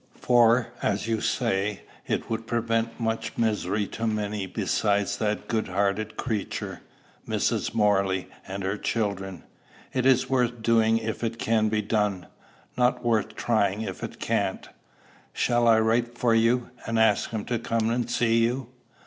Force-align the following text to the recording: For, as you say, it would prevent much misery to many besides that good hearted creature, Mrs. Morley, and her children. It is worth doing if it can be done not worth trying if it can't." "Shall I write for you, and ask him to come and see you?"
For, 0.17 0.73
as 0.81 1.07
you 1.07 1.21
say, 1.21 1.81
it 2.07 2.27
would 2.27 2.47
prevent 2.47 2.99
much 2.99 3.37
misery 3.37 3.85
to 3.89 4.07
many 4.07 4.47
besides 4.47 5.17
that 5.17 5.47
good 5.47 5.67
hearted 5.67 6.17
creature, 6.17 6.81
Mrs. 7.27 7.75
Morley, 7.75 8.27
and 8.47 8.63
her 8.63 8.77
children. 8.77 9.43
It 9.93 10.07
is 10.07 10.27
worth 10.27 10.63
doing 10.63 10.97
if 10.97 11.23
it 11.23 11.37
can 11.37 11.69
be 11.69 11.83
done 11.83 12.25
not 12.75 13.05
worth 13.05 13.35
trying 13.35 13.81
if 13.83 14.03
it 14.03 14.19
can't." 14.19 14.67
"Shall 15.33 15.67
I 15.67 15.77
write 15.79 16.17
for 16.17 16.33
you, 16.33 16.71
and 16.87 16.97
ask 16.97 17.29
him 17.29 17.45
to 17.45 17.59
come 17.59 17.91
and 17.91 18.09
see 18.09 18.39
you?" 18.39 18.69